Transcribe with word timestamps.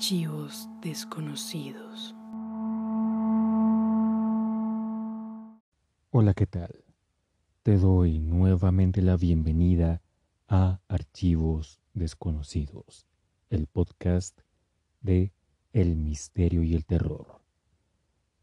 Archivos 0.00 0.66
desconocidos. 0.80 2.14
Hola, 6.10 6.32
¿qué 6.32 6.46
tal? 6.46 6.86
Te 7.62 7.76
doy 7.76 8.18
nuevamente 8.18 9.02
la 9.02 9.18
bienvenida 9.18 10.00
a 10.48 10.80
Archivos 10.88 11.82
desconocidos, 11.92 13.04
el 13.50 13.66
podcast 13.66 14.40
de 15.02 15.34
El 15.74 15.96
misterio 15.96 16.62
y 16.62 16.74
el 16.74 16.86
terror. 16.86 17.42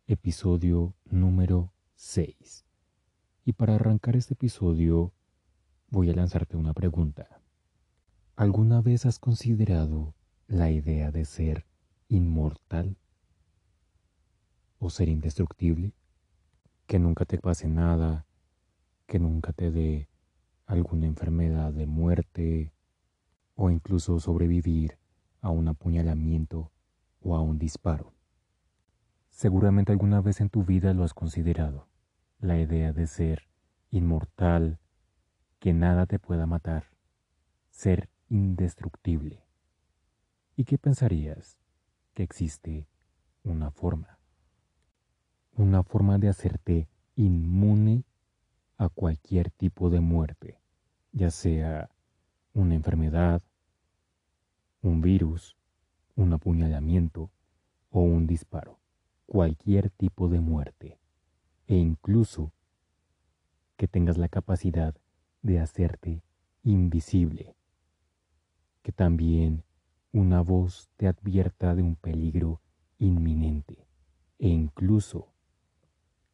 Episodio 0.05 0.93
número 1.05 1.74
6. 1.96 2.65
Y 3.46 3.54
para 3.54 3.74
arrancar 3.74 4.15
este 4.15 4.36
episodio 4.36 5.11
voy 5.89 6.11
a 6.11 6.14
lanzarte 6.14 6.55
una 6.55 6.75
pregunta. 6.75 7.42
¿Alguna 8.36 8.83
vez 8.83 9.07
has 9.07 9.18
considerado 9.18 10.14
la 10.47 10.71
idea 10.71 11.11
de 11.11 11.25
ser 11.25 11.65
inmortal 12.07 12.96
o 14.79 14.89
ser 14.89 15.10
indestructible, 15.10 15.92
que 16.86 17.00
nunca 17.00 17.25
te 17.25 17.37
pase 17.37 17.68
nada, 17.68 18.25
que 19.07 19.20
nunca 19.20 19.51
te 19.51 19.71
dé 19.71 20.07
alguna 20.65 21.06
enfermedad 21.06 21.73
de 21.73 21.86
muerte 21.86 22.71
o 23.56 23.70
incluso 23.70 24.20
sobrevivir 24.21 24.97
a 25.42 25.50
un 25.50 25.68
apuñalamiento 25.68 26.71
o 27.21 27.36
a 27.36 27.42
un 27.42 27.59
disparo. 27.59 28.14
Seguramente 29.29 29.92
alguna 29.92 30.21
vez 30.21 30.39
en 30.39 30.50
tu 30.50 30.64
vida 30.64 30.93
lo 30.93 31.04
has 31.04 31.14
considerado, 31.14 31.89
la 32.39 32.58
idea 32.58 32.94
de 32.94 33.08
ser 33.08 33.50
inmortal, 33.92 34.80
que 35.59 35.73
nada 35.73 36.06
te 36.06 36.20
pueda 36.20 36.45
matar, 36.45 36.86
ser 37.70 38.09
indestructible. 38.30 39.47
¿Y 40.59 40.66
qué 40.66 40.80
pensarías? 40.80 41.59
Que 42.16 42.23
existe 42.23 42.88
una 43.44 43.69
forma. 43.69 44.17
Una 45.55 45.83
forma 45.83 46.17
de 46.17 46.30
hacerte 46.30 46.89
inmune 47.16 48.05
a 48.80 48.89
cualquier 48.89 49.52
tipo 49.52 49.91
de 49.91 50.00
muerte, 50.00 50.59
ya 51.11 51.30
sea 51.30 51.91
una 52.55 52.73
enfermedad, 52.73 53.44
un 54.81 55.02
virus, 55.02 55.55
un 56.16 56.33
apuñalamiento 56.33 57.30
o 57.91 58.02
un 58.02 58.25
disparo, 58.25 58.80
cualquier 59.28 59.91
tipo 59.91 60.28
de 60.28 60.39
muerte, 60.39 60.97
e 61.67 61.75
incluso 61.75 62.52
que 63.75 63.88
tengas 63.88 64.17
la 64.17 64.28
capacidad 64.28 64.95
de 65.44 65.59
hacerte 65.59 66.23
invisible, 66.63 67.55
que 68.81 68.91
también 68.91 69.63
una 70.11 70.41
voz 70.41 70.89
te 70.97 71.08
advierta 71.08 71.75
de 71.75 71.83
un 71.83 71.95
peligro 71.95 72.61
inminente 72.97 73.88
e 74.39 74.47
incluso 74.47 75.33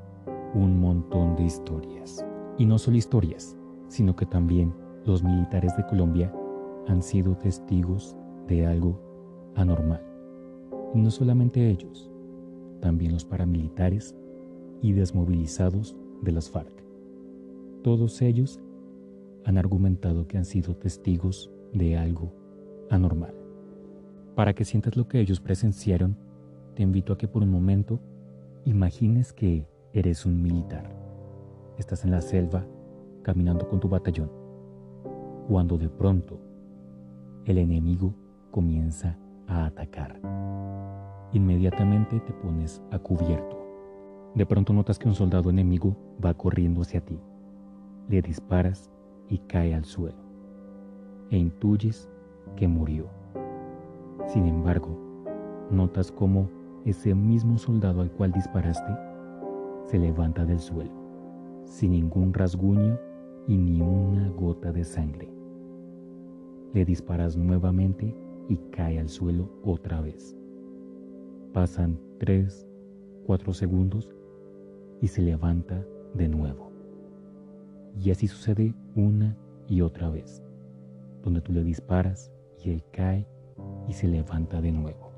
un 0.55 0.79
montón 0.79 1.35
de 1.35 1.43
historias. 1.43 2.25
Y 2.57 2.67
no 2.67 2.79
solo 2.79 2.99
historias, 2.99 3.57
sino 3.89 4.15
que 4.15 4.27
también 4.27 4.73
los 5.07 5.25
militares 5.25 5.77
de 5.77 5.85
Colombia 5.87 6.33
han 6.87 7.03
sido 7.03 7.37
testigos 7.37 8.17
de 8.47 8.65
algo 8.65 8.97
anormal. 9.57 10.07
Y 10.95 11.01
no 11.01 11.11
solamente 11.11 11.69
ellos, 11.69 12.13
también 12.81 13.13
los 13.13 13.25
paramilitares 13.25 14.15
y 14.83 14.93
desmovilizados 14.93 15.97
de 16.23 16.33
las 16.33 16.51
FARC. 16.51 16.73
Todos 17.83 18.21
ellos 18.23 18.61
han 19.45 19.59
argumentado 19.59 20.27
que 20.27 20.39
han 20.39 20.45
sido 20.45 20.77
testigos 20.77 21.51
de 21.73 21.97
algo 21.97 22.33
anormal. 22.91 23.35
Para 24.35 24.55
que 24.55 24.65
sientas 24.65 24.97
lo 24.97 25.09
que 25.09 25.21
ellos 25.21 25.41
presenciaron, 25.41 26.17
te 26.75 26.83
invito 26.83 27.13
a 27.13 27.19
que 27.19 27.29
por 27.29 27.43
un 27.43 27.51
momento 27.51 28.01
imagines 28.65 29.33
que 29.33 29.67
eres 29.93 30.27
un 30.27 30.43
militar. 30.43 30.91
Estás 31.79 32.05
en 32.05 32.11
la 32.11 32.21
selva 32.21 32.67
caminando 33.23 33.69
con 33.69 33.81
tu 33.81 33.89
batallón, 33.89 34.31
cuando 35.49 35.79
de 35.79 35.89
pronto 35.89 36.39
el 37.45 37.59
enemigo 37.59 38.15
comienza 38.51 39.19
a 39.47 39.67
atacar. 39.67 40.21
Inmediatamente 41.33 42.21
te 42.21 42.33
pones 42.33 42.83
a 42.91 42.99
cubierto. 42.99 43.70
De 44.35 44.47
pronto 44.47 44.73
notas 44.73 44.99
que 44.99 45.09
un 45.09 45.15
soldado 45.15 45.51
enemigo 45.51 45.97
va 46.25 46.35
corriendo 46.35 46.83
hacia 46.83 47.01
ti. 47.01 47.19
Le 48.09 48.23
disparas 48.23 48.89
y 49.29 49.39
cae 49.39 49.75
al 49.75 49.85
suelo. 49.85 50.19
E 51.31 51.37
intuyes 51.37 52.09
que 52.57 52.69
murió. 52.69 53.07
Sin 54.27 54.47
embargo, 54.47 54.97
notas 55.71 56.13
cómo 56.13 56.49
ese 56.85 57.15
mismo 57.15 57.59
soldado 57.59 58.03
al 58.03 58.13
cual 58.13 58.31
disparaste 58.33 58.93
se 59.87 59.99
levanta 59.99 60.45
del 60.45 60.61
suelo, 60.61 60.93
sin 61.65 61.93
ningún 61.93 62.33
rasguño 62.33 62.99
y 63.49 63.57
ni 63.57 63.81
una 63.81 64.29
gota 64.31 64.71
de 64.71 64.85
sangre. 64.85 65.29
Le 66.73 66.85
disparas 66.85 67.37
nuevamente 67.37 68.15
y 68.49 68.57
cae 68.71 69.01
al 69.01 69.09
suelo 69.09 69.51
otra 69.65 70.01
vez. 70.01 70.37
Pasan 71.53 71.99
3, 72.19 72.69
4 73.27 73.53
segundos 73.53 74.15
y 75.01 75.09
se 75.09 75.23
levanta 75.23 75.85
de 76.15 76.29
nuevo. 76.29 76.71
Y 77.99 78.11
así 78.11 78.27
sucede 78.27 78.75
una 78.95 79.37
y 79.69 79.81
otra 79.81 80.11
vez, 80.11 80.43
donde 81.23 81.41
tú 81.41 81.53
le 81.53 81.63
disparas 81.63 82.33
y 82.63 82.71
él 82.71 82.85
cae 82.93 83.27
y 83.89 83.93
se 83.93 84.09
levanta 84.09 84.61
de 84.61 84.73
nuevo. 84.73 85.11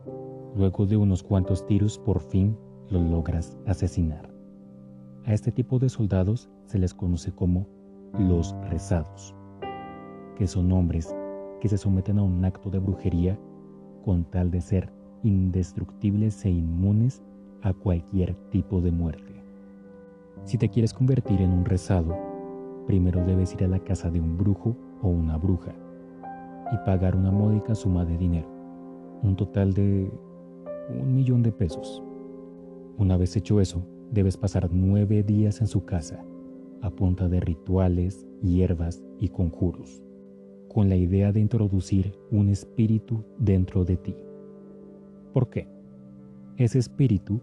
Luego 0.56 0.87
de 0.87 0.97
unos 0.97 1.22
cuantos 1.22 1.66
tiros 1.66 1.98
por 1.98 2.20
fin 2.20 2.56
lo 2.91 3.00
logras 3.00 3.59
asesinar. 3.66 4.31
A 5.25 5.32
este 5.32 5.53
tipo 5.53 5.78
de 5.78 5.88
soldados 5.88 6.50
se 6.66 6.78
les 6.78 6.93
conoce 6.94 7.32
como 7.32 7.66
los 8.19 8.54
rezados, 8.69 9.34
que 10.37 10.47
son 10.47 10.70
hombres 10.72 11.14
que 11.60 11.69
se 11.69 11.78
someten 11.78 12.19
a 12.19 12.22
un 12.22 12.44
acto 12.44 12.70
de 12.70 12.81
brujería 12.81 13.38
con 14.04 14.25
tal 14.25 14.50
de 14.50 14.60
ser 14.60 14.93
indestructibles 15.22 16.44
e 16.44 16.50
inmunes 16.50 17.22
a 17.62 17.72
cualquier 17.72 18.34
tipo 18.50 18.81
de 18.81 18.91
muerte. 18.91 19.31
Si 20.44 20.59
te 20.59 20.69
quieres 20.69 20.93
convertir 20.93 21.41
en 21.41 21.53
un 21.53 21.65
rezado, 21.65 22.16
primero 22.87 23.25
debes 23.25 23.54
ir 23.54 23.65
a 23.65 23.69
la 23.69 23.78
casa 23.78 24.10
de 24.10 24.20
un 24.20 24.37
brujo 24.37 24.76
o 25.03 25.09
una 25.09 25.37
bruja 25.37 25.75
y 26.73 26.76
pagar 26.84 27.17
una 27.17 27.31
módica 27.31 27.75
suma 27.75 28.05
de 28.05 28.17
dinero, 28.17 28.49
un 29.23 29.37
total 29.37 29.73
de 29.73 30.11
un 30.88 31.14
millón 31.14 31.43
de 31.43 31.52
pesos. 31.52 32.02
Una 32.99 33.17
vez 33.17 33.37
hecho 33.37 33.61
eso, 33.61 33.87
debes 34.11 34.37
pasar 34.37 34.69
nueve 34.73 35.23
días 35.23 35.61
en 35.61 35.67
su 35.67 35.84
casa, 35.84 36.25
a 36.81 36.90
punta 36.90 37.28
de 37.28 37.40
rituales, 37.40 38.26
hierbas 38.43 39.02
y 39.19 39.28
conjuros 39.28 40.02
con 40.73 40.88
la 40.88 40.96
idea 40.96 41.32
de 41.32 41.40
introducir 41.40 42.14
un 42.31 42.49
espíritu 42.49 43.23
dentro 43.38 43.85
de 43.85 43.96
ti. 43.99 44.17
¿Por 45.32 45.50
qué? 45.50 45.69
Ese 46.56 46.78
espíritu 46.78 47.40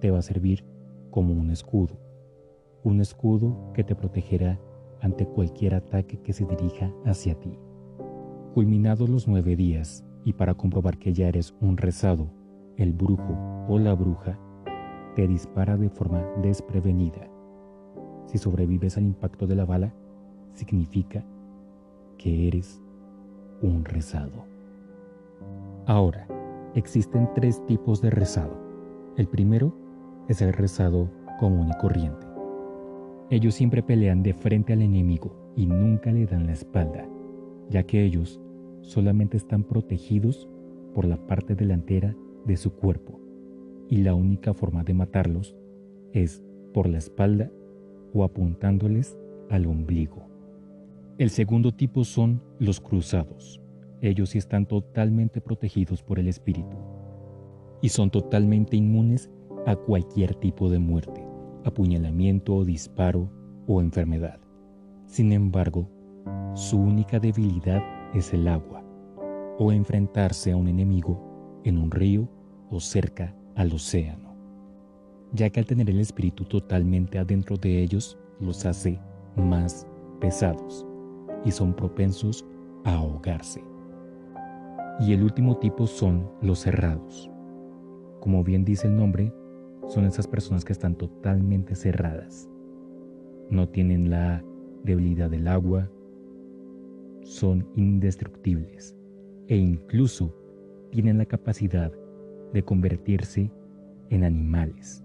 te 0.00 0.10
va 0.10 0.18
a 0.18 0.22
servir 0.22 0.64
como 1.10 1.32
un 1.32 1.50
escudo, 1.50 1.98
un 2.84 3.00
escudo 3.00 3.72
que 3.74 3.84
te 3.84 3.94
protegerá 3.94 4.58
ante 5.00 5.26
cualquier 5.26 5.74
ataque 5.74 6.20
que 6.20 6.32
se 6.32 6.44
dirija 6.44 6.92
hacia 7.04 7.34
ti. 7.34 7.58
Culminados 8.54 9.08
los 9.08 9.28
nueve 9.28 9.56
días, 9.56 10.04
y 10.24 10.32
para 10.32 10.54
comprobar 10.54 10.98
que 10.98 11.12
ya 11.12 11.28
eres 11.28 11.54
un 11.60 11.76
rezado, 11.76 12.28
el 12.76 12.92
brujo 12.92 13.66
o 13.68 13.78
la 13.78 13.94
bruja 13.94 14.38
te 15.14 15.26
dispara 15.26 15.76
de 15.76 15.88
forma 15.88 16.22
desprevenida. 16.42 17.28
Si 18.26 18.38
sobrevives 18.38 18.96
al 18.96 19.04
impacto 19.04 19.46
de 19.46 19.56
la 19.56 19.64
bala, 19.64 19.94
significa 20.52 21.24
que 22.18 22.48
eres 22.48 22.82
un 23.62 23.84
rezado. 23.84 24.44
Ahora, 25.86 26.26
Existen 26.78 27.28
tres 27.34 27.64
tipos 27.66 28.00
de 28.02 28.10
rezado. 28.10 28.56
El 29.16 29.26
primero 29.26 29.74
es 30.28 30.42
el 30.42 30.52
rezado 30.52 31.10
común 31.40 31.70
y 31.70 31.76
corriente. 31.78 32.27
Ellos 33.30 33.54
siempre 33.54 33.82
pelean 33.82 34.22
de 34.22 34.32
frente 34.32 34.72
al 34.72 34.82
enemigo 34.82 35.52
y 35.54 35.66
nunca 35.66 36.10
le 36.12 36.24
dan 36.24 36.46
la 36.46 36.52
espalda, 36.52 37.06
ya 37.68 37.82
que 37.82 38.02
ellos 38.04 38.40
solamente 38.80 39.36
están 39.36 39.64
protegidos 39.64 40.48
por 40.94 41.04
la 41.04 41.18
parte 41.26 41.54
delantera 41.54 42.16
de 42.46 42.56
su 42.56 42.72
cuerpo 42.72 43.20
y 43.90 43.98
la 43.98 44.14
única 44.14 44.54
forma 44.54 44.82
de 44.82 44.94
matarlos 44.94 45.54
es 46.12 46.42
por 46.72 46.88
la 46.88 46.98
espalda 46.98 47.50
o 48.14 48.24
apuntándoles 48.24 49.18
al 49.50 49.66
ombligo. 49.66 50.26
El 51.18 51.30
segundo 51.30 51.72
tipo 51.72 52.04
son 52.04 52.42
los 52.58 52.80
cruzados. 52.80 53.60
Ellos 54.00 54.30
sí 54.30 54.38
están 54.38 54.66
totalmente 54.66 55.40
protegidos 55.40 56.02
por 56.02 56.18
el 56.18 56.28
espíritu 56.28 56.76
y 57.82 57.88
son 57.88 58.10
totalmente 58.10 58.76
inmunes 58.76 59.30
a 59.66 59.76
cualquier 59.76 60.34
tipo 60.34 60.70
de 60.70 60.78
muerte, 60.78 61.24
apuñalamiento, 61.68 62.64
disparo 62.64 63.30
o 63.66 63.80
enfermedad. 63.80 64.40
Sin 65.06 65.32
embargo, 65.32 65.88
su 66.54 66.78
única 66.78 67.18
debilidad 67.18 67.82
es 68.14 68.32
el 68.34 68.48
agua 68.48 68.82
o 69.58 69.72
enfrentarse 69.72 70.52
a 70.52 70.56
un 70.56 70.68
enemigo 70.68 71.60
en 71.64 71.78
un 71.78 71.90
río 71.90 72.28
o 72.70 72.80
cerca 72.80 73.34
al 73.56 73.72
océano, 73.72 74.34
ya 75.32 75.50
que 75.50 75.60
al 75.60 75.66
tener 75.66 75.90
el 75.90 76.00
espíritu 76.00 76.44
totalmente 76.44 77.18
adentro 77.18 77.56
de 77.56 77.82
ellos 77.82 78.18
los 78.40 78.64
hace 78.66 78.98
más 79.36 79.86
pesados 80.20 80.86
y 81.44 81.50
son 81.50 81.74
propensos 81.74 82.44
a 82.84 82.94
ahogarse. 82.94 83.62
Y 85.00 85.12
el 85.12 85.22
último 85.22 85.56
tipo 85.58 85.86
son 85.86 86.28
los 86.42 86.60
cerrados. 86.60 87.30
Como 88.20 88.42
bien 88.42 88.64
dice 88.64 88.88
el 88.88 88.96
nombre, 88.96 89.32
son 89.88 90.04
esas 90.04 90.26
personas 90.26 90.64
que 90.64 90.72
están 90.72 90.94
totalmente 90.94 91.74
cerradas. 91.74 92.48
No 93.50 93.68
tienen 93.68 94.10
la 94.10 94.44
debilidad 94.84 95.30
del 95.30 95.48
agua, 95.48 95.90
son 97.22 97.66
indestructibles 97.74 98.96
e 99.48 99.56
incluso 99.56 100.34
tienen 100.90 101.18
la 101.18 101.26
capacidad 101.26 101.92
de 102.52 102.62
convertirse 102.62 103.50
en 104.10 104.24
animales 104.24 105.04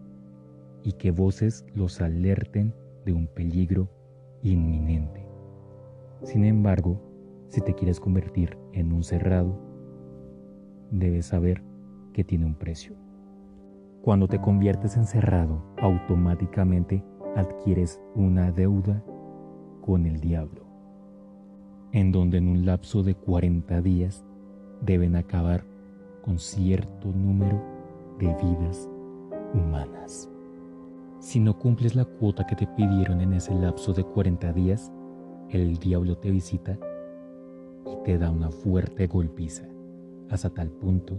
y 0.83 0.93
que 0.93 1.11
voces 1.11 1.65
los 1.75 2.01
alerten 2.01 2.73
de 3.05 3.13
un 3.13 3.27
peligro 3.27 3.89
inminente. 4.41 5.25
Sin 6.23 6.45
embargo, 6.45 7.01
si 7.47 7.61
te 7.61 7.73
quieres 7.73 7.99
convertir 7.99 8.57
en 8.73 8.91
un 8.91 9.03
cerrado, 9.03 9.59
debes 10.91 11.27
saber 11.27 11.61
que 12.13 12.23
tiene 12.23 12.45
un 12.45 12.55
precio. 12.55 13.02
Cuando 14.03 14.27
te 14.27 14.41
conviertes 14.41 14.97
en 14.97 15.05
cerrado, 15.05 15.63
automáticamente 15.77 17.05
adquieres 17.37 18.01
una 18.15 18.51
deuda 18.51 19.01
con 19.79 20.05
el 20.05 20.19
diablo, 20.19 20.65
en 21.93 22.11
donde 22.11 22.39
en 22.39 22.49
un 22.49 22.65
lapso 22.65 23.01
de 23.01 23.15
40 23.15 23.81
días 23.81 24.25
deben 24.81 25.15
acabar 25.15 25.63
con 26.21 26.37
cierto 26.37 27.13
número 27.13 27.63
de 28.19 28.27
vidas 28.27 28.89
humanas. 29.53 30.29
Si 31.19 31.39
no 31.39 31.57
cumples 31.57 31.95
la 31.95 32.03
cuota 32.03 32.45
que 32.45 32.57
te 32.57 32.67
pidieron 32.67 33.21
en 33.21 33.31
ese 33.31 33.55
lapso 33.55 33.93
de 33.93 34.03
40 34.03 34.51
días, 34.51 34.91
el 35.49 35.77
diablo 35.77 36.17
te 36.17 36.29
visita 36.29 36.77
y 37.85 38.03
te 38.03 38.17
da 38.17 38.31
una 38.31 38.51
fuerte 38.51 39.07
golpiza 39.07 39.63
hasta 40.29 40.49
tal 40.49 40.71
punto 40.71 41.17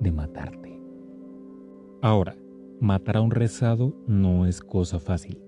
de 0.00 0.10
matarte. 0.10 0.73
Ahora, 2.04 2.36
matar 2.80 3.16
a 3.16 3.22
un 3.22 3.30
rezado 3.30 3.94
no 4.06 4.44
es 4.44 4.60
cosa 4.60 5.00
fácil. 5.00 5.42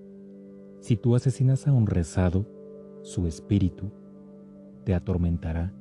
Si 0.79 0.97
tú 0.97 1.15
asesinas 1.15 1.67
a 1.67 1.71
un 1.71 1.85
rezado, 1.85 2.47
su 3.03 3.27
espíritu 3.27 3.91
te 4.83 4.95
atormentará 4.95 5.71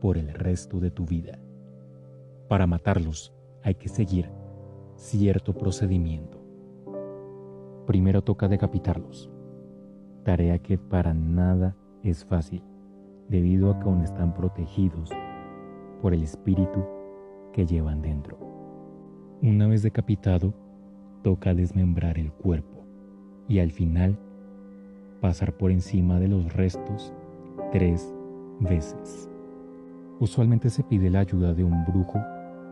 por 0.00 0.16
el 0.16 0.32
resto 0.32 0.80
de 0.80 0.90
tu 0.90 1.04
vida. 1.04 1.38
Para 2.48 2.66
matarlos 2.66 3.34
hay 3.62 3.74
que 3.74 3.90
seguir 3.90 4.30
cierto 4.96 5.52
procedimiento. 5.52 6.40
Primero 7.86 8.22
toca 8.22 8.48
decapitarlos, 8.48 9.30
tarea 10.24 10.58
que 10.58 10.78
para 10.78 11.12
nada 11.12 11.76
es 12.02 12.24
fácil, 12.24 12.62
debido 13.28 13.70
a 13.70 13.78
que 13.78 13.84
aún 13.84 14.00
están 14.00 14.32
protegidos 14.32 15.10
por 16.00 16.14
el 16.14 16.22
espíritu 16.22 16.82
que 17.52 17.66
llevan 17.66 18.00
dentro. 18.00 18.47
Una 19.42 19.66
vez 19.66 19.82
decapitado, 19.82 20.52
toca 21.22 21.54
desmembrar 21.54 22.18
el 22.18 22.32
cuerpo 22.32 22.84
y 23.48 23.60
al 23.60 23.70
final 23.70 24.18
pasar 25.20 25.52
por 25.56 25.70
encima 25.70 26.18
de 26.20 26.28
los 26.28 26.52
restos 26.52 27.12
tres 27.72 28.12
veces. 28.60 29.28
Usualmente 30.20 30.70
se 30.70 30.82
pide 30.82 31.10
la 31.10 31.20
ayuda 31.20 31.54
de 31.54 31.64
un 31.64 31.84
brujo 31.84 32.20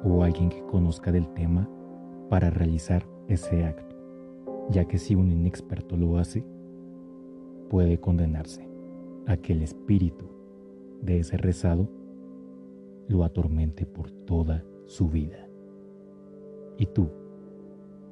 o 0.04 0.22
alguien 0.22 0.48
que 0.48 0.62
conozca 0.66 1.12
del 1.12 1.28
tema 1.34 1.68
para 2.28 2.50
realizar 2.50 3.06
ese 3.28 3.64
acto 3.64 3.96
ya 4.68 4.86
que 4.86 4.98
si 4.98 5.14
un 5.14 5.30
inexperto 5.30 5.96
lo 5.96 6.18
hace, 6.18 6.44
puede 7.70 7.98
condenarse 7.98 8.68
a 9.26 9.36
que 9.36 9.52
el 9.52 9.62
espíritu 9.62 10.26
de 11.02 11.20
ese 11.20 11.36
rezado 11.36 11.88
lo 13.08 13.24
atormente 13.24 13.86
por 13.86 14.10
toda 14.10 14.64
su 14.86 15.08
vida. 15.08 15.45
Y 16.78 16.86
tú, 16.86 17.10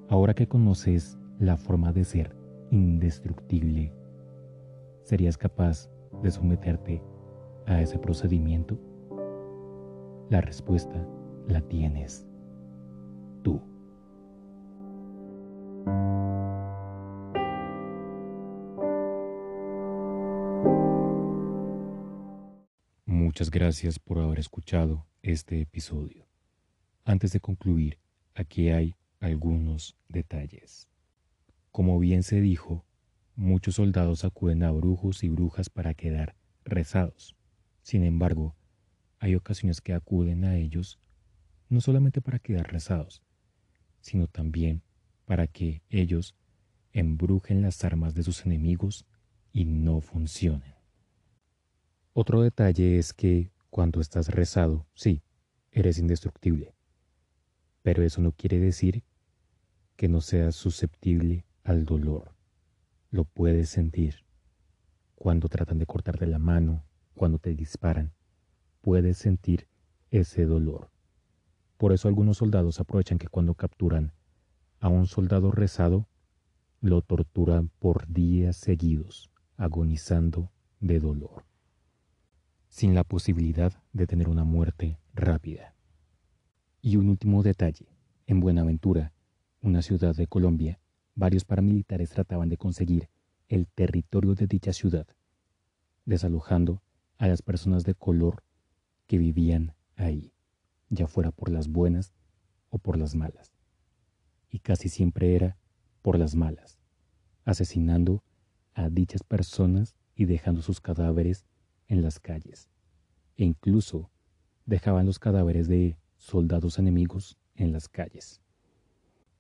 ahora 0.09 0.35
que 0.35 0.49
conoces 0.49 1.19
la 1.39 1.57
forma 1.57 1.93
de 1.93 2.05
ser 2.05 2.37
indestructible, 2.71 3.93
¿serías 5.03 5.37
capaz 5.37 5.91
de 6.23 6.31
someterte 6.31 7.03
a 7.67 7.81
ese 7.81 7.99
procedimiento? 7.99 8.79
La 10.31 10.41
respuesta 10.41 11.07
la 11.47 11.61
tienes 11.61 12.27
tú. 13.43 13.61
Muchas 23.05 23.51
gracias 23.51 23.99
por 23.99 24.19
haber 24.19 24.39
escuchado 24.39 25.07
este 25.23 25.61
episodio. 25.61 26.27
Antes 27.05 27.33
de 27.33 27.41
concluir, 27.41 27.99
aquí 28.35 28.71
hay 28.71 28.95
algunos 29.21 29.97
detalles. 30.09 30.89
Como 31.71 31.99
bien 31.99 32.23
se 32.23 32.41
dijo, 32.41 32.85
muchos 33.37 33.77
soldados 33.77 34.25
acuden 34.25 34.63
a 34.63 34.71
brujos 34.71 35.25
y 35.25 35.29
brujas 35.29 35.71
para 35.71 35.95
quedar 35.95 36.37
rezados. 36.65 37.37
Sin 37.83 38.05
embargo, 38.05 38.55
hay 39.19 39.35
ocasiones 39.35 39.81
que 39.81 39.93
acuden 39.93 40.45
a 40.45 40.57
ellos 40.57 40.99
no 41.69 41.81
solamente 41.81 42.21
para 42.21 42.39
quedar 42.39 42.71
rezados, 42.71 43.23
sino 44.01 44.29
también 44.29 44.83
para 45.25 45.47
que 45.47 45.83
ellos 45.89 46.37
embrujen 46.93 47.63
las 47.63 47.85
armas 47.85 48.15
de 48.15 48.23
sus 48.23 48.45
enemigos 48.47 49.07
y 49.53 49.65
no 49.65 50.01
funcionen. 50.01 50.75
Otro 52.13 52.43
detalle 52.43 52.99
es 52.99 53.13
que 53.13 53.51
cuando 53.71 54.01
estás 54.01 54.29
rezado, 54.29 54.87
sí, 54.95 55.23
eres 55.73 55.99
indestructible. 55.99 56.75
Pero 57.85 58.03
eso 58.03 58.23
no 58.23 58.33
quiere 58.33 58.59
decir 58.59 59.05
que 59.95 60.09
no 60.09 60.23
seas 60.23 60.57
susceptible 60.57 61.45
al 61.65 61.85
dolor. 61.85 62.35
Lo 63.11 63.27
puedes 63.27 63.69
sentir. 63.69 64.25
Cuando 65.15 65.49
tratan 65.49 65.79
de 65.79 65.85
cortarte 65.85 66.27
la 66.27 66.39
mano, 66.39 66.83
cuando 67.15 67.39
te 67.39 67.55
disparan, 67.55 68.15
puedes 68.81 69.19
sentir 69.19 69.69
ese 70.11 70.47
dolor. 70.47 70.91
Por 71.77 71.93
eso 71.93 72.09
algunos 72.09 72.39
soldados 72.39 72.81
aprovechan 72.81 73.19
que 73.19 73.29
cuando 73.29 73.55
capturan 73.55 74.15
a 74.81 74.89
un 74.89 75.07
soldado 75.07 75.53
rezado, 75.53 76.09
lo 76.81 77.03
torturan 77.03 77.69
por 77.79 78.09
días 78.09 78.57
seguidos, 78.57 79.31
agonizando 79.59 80.51
de 80.81 81.01
dolor 81.01 81.45
sin 82.75 82.93
la 82.93 83.05
posibilidad 83.05 83.73
de 83.93 84.09
tener 84.09 84.29
una 84.29 84.43
muerte 84.43 84.99
rápida. 85.15 85.77
Y 86.87 86.99
un 86.99 87.09
último 87.09 87.43
detalle, 87.43 87.89
en 88.27 88.41
Buenaventura, 88.41 89.15
una 89.63 89.81
ciudad 89.81 90.15
de 90.15 90.27
Colombia, 90.27 90.81
varios 91.15 91.47
paramilitares 91.47 92.11
trataban 92.11 92.51
de 92.51 92.59
conseguir 92.59 93.09
el 93.49 93.67
territorio 93.69 94.35
de 94.35 94.47
dicha 94.47 94.75
ciudad, 94.75 95.07
desalojando 96.05 96.83
a 97.17 97.27
las 97.27 97.41
personas 97.41 97.85
de 97.85 97.95
color 97.95 98.45
que 99.07 99.17
vivían 99.17 99.75
ahí, 99.97 100.35
ya 100.91 101.07
fuera 101.07 101.31
por 101.31 101.49
las 101.49 101.69
buenas 101.69 102.13
o 102.69 102.77
por 102.77 102.99
las 102.99 103.15
malas. 103.15 103.55
Y 104.51 104.59
casi 104.59 104.91
siempre 104.91 105.35
era 105.35 105.57
por 106.03 106.19
las 106.19 106.35
malas, 106.35 106.79
asesinando 107.47 108.23
a 108.75 108.91
dichas 108.91 109.23
personas 109.23 109.97
y 110.15 110.27
dejando 110.27 110.61
sus 110.61 110.83
cadáveres 110.83 111.47
en 111.89 112.03
las 112.03 112.21
calles, 112.21 112.69
e 113.39 113.45
incluso 113.45 114.11
dejaban 114.67 115.07
los 115.07 115.19
cadáveres 115.19 115.67
de 115.67 115.97
soldados 116.25 116.79
enemigos 116.79 117.37
en 117.55 117.71
las 117.73 117.87
calles. 117.87 118.41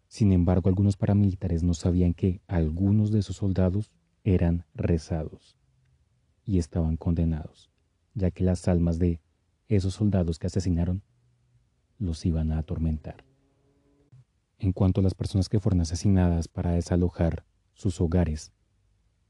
Sin 0.06 0.32
embargo, 0.32 0.68
algunos 0.68 0.96
paramilitares 0.96 1.62
no 1.62 1.72
sabían 1.72 2.12
que 2.12 2.42
algunos 2.46 3.10
de 3.10 3.20
esos 3.20 3.36
soldados 3.36 3.90
eran 4.22 4.66
rezados 4.74 5.56
y 6.44 6.58
estaban 6.58 6.96
condenados, 6.96 7.70
ya 8.12 8.30
que 8.30 8.44
las 8.44 8.68
almas 8.68 8.98
de 8.98 9.20
esos 9.66 9.94
soldados 9.94 10.38
que 10.38 10.46
asesinaron 10.46 11.02
los 11.98 12.24
iban 12.26 12.52
a 12.52 12.58
atormentar. 12.58 13.24
En 14.58 14.72
cuanto 14.72 15.00
a 15.00 15.04
las 15.04 15.14
personas 15.14 15.48
que 15.48 15.60
fueron 15.60 15.80
asesinadas 15.80 16.48
para 16.48 16.72
desalojar 16.72 17.46
sus 17.72 17.98
hogares, 18.00 18.52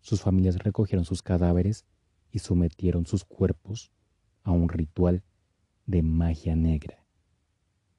sus 0.01 0.21
familias 0.21 0.59
recogieron 0.59 1.05
sus 1.05 1.23
cadáveres 1.23 1.87
y 2.33 2.41
sometieron 2.41 3.07
sus 3.07 3.25
cuerpos 3.25 3.93
a 4.43 4.51
un 4.51 4.69
ritual 4.69 5.23
de 5.87 6.03
magia 6.03 6.57
negra, 6.57 7.04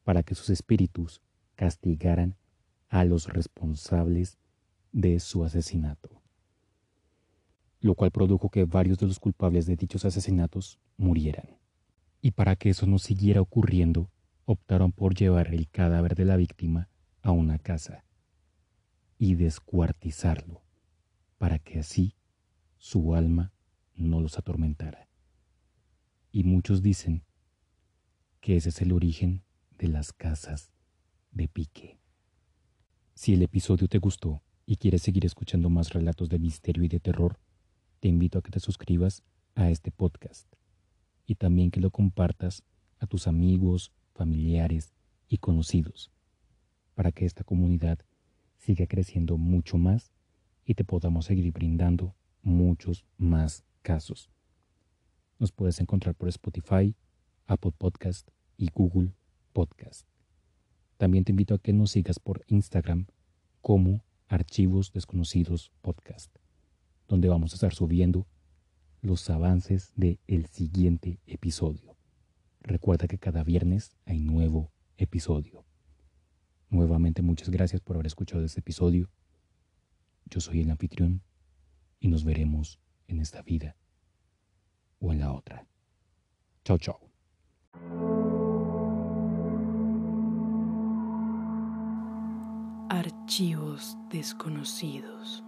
para 0.05 0.23
que 0.23 0.35
sus 0.35 0.49
espíritus 0.49 1.19
castigaran 1.55 2.37
a 2.89 3.03
los 3.03 3.27
responsables 3.27 4.37
de 4.93 5.19
su 5.19 5.43
asesinato, 5.43 6.21
lo 7.81 7.95
cual 7.95 8.11
produjo 8.11 8.49
que 8.49 8.63
varios 8.63 8.99
de 8.99 9.07
los 9.07 9.19
culpables 9.19 9.65
de 9.65 9.75
dichos 9.75 10.05
asesinatos 10.05 10.79
murieran. 10.95 11.57
Y 12.21 12.31
para 12.31 12.55
que 12.55 12.69
eso 12.69 12.85
no 12.85 12.99
siguiera 12.99 13.41
ocurriendo, 13.41 14.09
optaron 14.45 14.91
por 14.91 15.15
llevar 15.15 15.53
el 15.53 15.67
cadáver 15.69 16.15
de 16.15 16.25
la 16.25 16.37
víctima 16.37 16.87
a 17.21 17.31
una 17.31 17.57
casa 17.57 18.05
y 19.17 19.35
descuartizarlo, 19.35 20.61
para 21.37 21.57
que 21.59 21.79
así 21.79 22.15
su 22.77 23.15
alma 23.15 23.53
no 23.95 24.21
los 24.21 24.37
atormentara. 24.37 25.09
Y 26.31 26.43
muchos 26.43 26.83
dicen 26.83 27.23
que 28.39 28.57
ese 28.57 28.69
es 28.69 28.81
el 28.81 28.91
origen 28.91 29.41
de 29.77 29.87
las 29.87 30.13
casas 30.13 30.71
de 31.31 31.47
pique. 31.47 31.99
Si 33.13 33.33
el 33.33 33.41
episodio 33.41 33.87
te 33.87 33.99
gustó 33.99 34.41
y 34.65 34.77
quieres 34.77 35.01
seguir 35.01 35.25
escuchando 35.25 35.69
más 35.69 35.93
relatos 35.93 36.29
de 36.29 36.39
misterio 36.39 36.83
y 36.83 36.87
de 36.87 36.99
terror, 36.99 37.39
te 37.99 38.07
invito 38.07 38.39
a 38.39 38.41
que 38.41 38.51
te 38.51 38.59
suscribas 38.59 39.23
a 39.55 39.69
este 39.69 39.91
podcast 39.91 40.47
y 41.25 41.35
también 41.35 41.71
que 41.71 41.79
lo 41.79 41.91
compartas 41.91 42.63
a 42.99 43.07
tus 43.07 43.27
amigos, 43.27 43.91
familiares 44.13 44.93
y 45.27 45.37
conocidos 45.37 46.11
para 46.93 47.11
que 47.11 47.25
esta 47.25 47.43
comunidad 47.43 47.99
siga 48.57 48.87
creciendo 48.87 49.37
mucho 49.37 49.77
más 49.77 50.11
y 50.65 50.73
te 50.73 50.83
podamos 50.83 51.25
seguir 51.25 51.51
brindando 51.51 52.15
muchos 52.41 53.05
más 53.17 53.63
casos. 53.81 54.31
Nos 55.37 55.51
puedes 55.51 55.79
encontrar 55.81 56.15
por 56.15 56.29
Spotify, 56.29 56.95
Apple 57.45 57.73
Podcast 57.77 58.29
y 58.57 58.69
Google 58.73 59.13
Podcast. 59.55 60.05
También 60.97 61.23
te 61.23 61.31
invito 61.31 61.55
a 61.55 61.59
que 61.59 61.71
nos 61.71 61.91
sigas 61.91 62.19
por 62.19 62.43
Instagram 62.47 63.07
como 63.61 64.03
Archivos 64.27 64.91
Desconocidos 64.91 65.71
Podcast, 65.81 66.29
donde 67.07 67.29
vamos 67.29 67.53
a 67.53 67.55
estar 67.55 67.73
subiendo 67.73 68.27
los 69.01 69.29
avances 69.29 69.93
del 69.95 70.19
el 70.27 70.47
siguiente 70.47 71.19
episodio. 71.25 71.95
Recuerda 72.59 73.07
que 73.07 73.17
cada 73.17 73.43
viernes 73.43 73.95
hay 74.05 74.19
nuevo 74.19 74.73
episodio. 74.97 75.63
Nuevamente 76.69 77.21
muchas 77.21 77.49
gracias 77.49 77.79
por 77.79 77.95
haber 77.95 78.07
escuchado 78.07 78.43
este 78.43 78.59
episodio. 78.59 79.09
Yo 80.25 80.41
soy 80.41 80.61
el 80.61 80.69
anfitrión 80.69 81.21
y 82.01 82.09
nos 82.09 82.25
veremos 82.25 82.77
en 83.07 83.21
esta 83.21 83.41
vida 83.41 83.77
o 84.99 85.13
en 85.13 85.19
la 85.19 85.31
otra. 85.31 85.65
Chao, 86.65 86.77
chao. 86.77 86.99
Archivos 93.25 93.97
desconocidos. 94.11 95.44